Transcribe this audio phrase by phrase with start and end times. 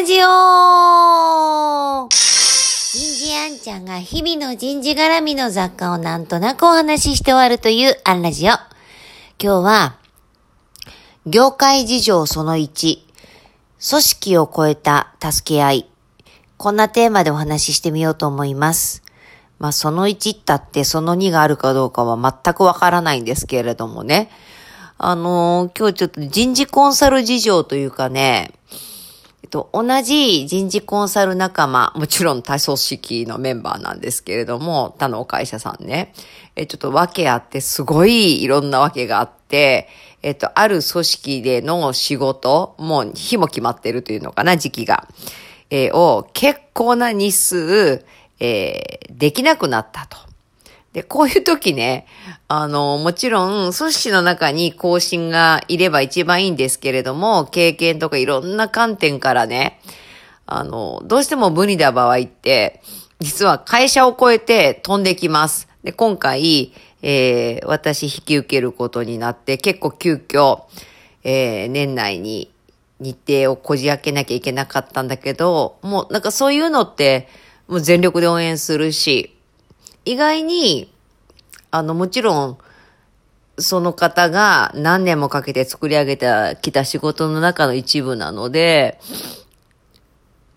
[0.00, 8.48] ラジオ人事あんちゃんが日々の人事絡みの雑貨をなんとなくお話しして終わるというアンラジオ。
[8.48, 8.60] 今
[9.38, 9.96] 日は、
[11.26, 12.96] 業界事情その1、
[13.90, 15.90] 組織を超えた助け合い。
[16.56, 19.02] こんなテーマでお話ししてみようと思います。
[19.58, 24.30] まあ、その1ったってその2があるかどうかは全くわからないんですけれどもね。
[24.96, 28.54] あのー、今日ちょっと人事コンサル事情というかね、
[29.50, 36.14] と、同じ人事コンサル仲間、もちろん多組織のメンバーなんですけれども、他のお会社さんね、
[36.56, 39.88] え、ちょっと訳あって、すごいいろんな訳があって、
[40.22, 45.08] えっと、ある組織での仕事、もう日も決まってるというのかな、時期が、
[45.70, 48.04] えー、を結構な日数、
[48.38, 50.29] えー、できなくなったと。
[50.92, 52.06] で、こういう時ね、
[52.48, 59.80] あの、もちろん、組織の中に更新がいれば一番いいんですけれども、経験とかいろんな観点からね、
[60.46, 62.82] あの、どうしても無理な場合って、
[63.20, 65.68] 実は会社を超えて飛んできます。
[65.84, 70.64] で、今回、えー、私引き受けることになって、結構急遽、
[71.22, 72.50] えー、年内に
[72.98, 77.28] 日程をこじ開けなきゃいけなかったんだけど、もうなんかそういうのって、
[77.68, 79.36] もう全力で応援するし、
[80.04, 80.92] 意外に、
[81.70, 82.58] あの、もちろん、
[83.58, 88.98] その方が何年もかけて作り上げた、きた仕事の中の一部なので、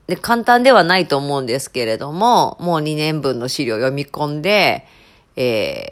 [0.08, 4.86] で、簡単ではないと思うんですけれども、もう2年分の資料を読み込んで、
[5.36, 5.88] え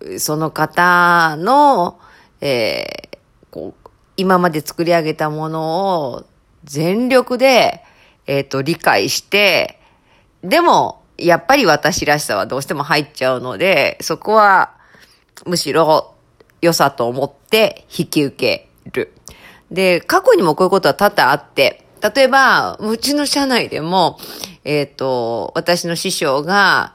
[0.00, 1.98] ー、その方の、
[2.40, 3.18] えー、
[3.50, 6.24] こう、今まで作り上げたものを
[6.64, 7.84] 全力で、
[8.26, 9.80] えっ、ー、と、理解して、
[10.42, 14.74] でも、やっぱり私らしさはどうしても入っちゃうので、そこは
[15.44, 16.14] むしろ
[16.60, 19.12] 良さと思って引き受ける。
[19.70, 24.18] で、過去にもこういうことは多々あって、例えば、うちの社内でも、
[24.64, 26.94] えっ、ー、と、私の師匠が、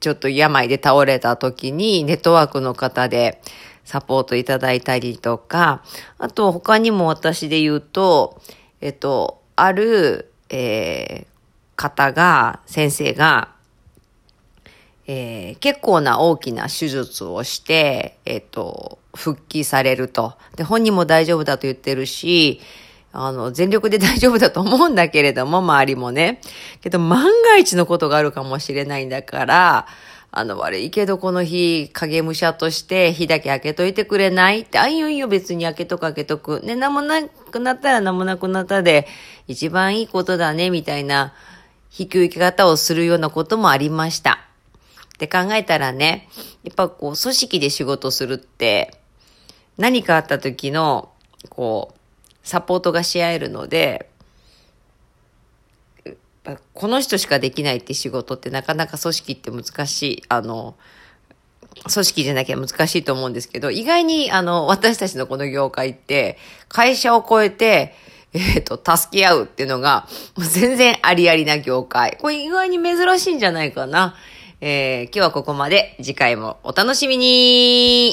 [0.00, 3.42] ちょっと病で倒れた時に、ネットワークの方で
[3.84, 5.82] サポートいただいたりとか、
[6.18, 8.40] あと他にも私で言うと、
[8.80, 11.33] えっ、ー、と、ある、えー、
[11.76, 13.48] 方が、先生が、
[15.06, 20.34] えー、結構な大きな手術をして、えっ、ー、と、復帰されると。
[20.56, 22.60] で、本人も大丈夫だと言ってるし、
[23.12, 26.40] あの、全力で大丈夫だと思うんだけれども、周りもね。
[26.80, 29.86] けど、万が一のことがあるかもしれないんだから、
[30.36, 36.60] あの、悪いけどこの日、影武者として火だけ開けといてくれないって、あ、いいよいいよ別に開けとく開けとく。
[36.64, 39.06] ね、なんもなくなったらなんもなくなったで、
[39.46, 41.34] 一番いいことだね、みたいな、
[41.96, 44.40] 引き受け方をするようなこともありました。
[45.14, 46.28] って考えたらね、
[46.64, 48.96] やっぱこう、組織で仕事するって、
[49.78, 51.10] 何かあった時の、
[51.48, 51.98] こう、
[52.42, 54.10] サポートがし合えるので、
[56.74, 60.22] この人しかできないって仕事ってなかなか組織って難しい。
[60.28, 60.76] あの、
[61.92, 66.38] 組織でなきゃ難しいと思うんですけど、意外にあの、私たちのこの業界って、
[66.68, 67.94] 会社を超えて、
[68.34, 70.06] えっ、ー、と、助け合うっていうのが、
[70.36, 72.18] 全然ありありな業界。
[72.20, 74.16] これ意外に珍しいんじゃないかな。
[74.60, 75.96] えー、今日はここまで。
[76.02, 78.12] 次回もお楽しみに